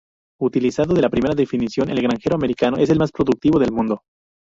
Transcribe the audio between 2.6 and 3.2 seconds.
es el más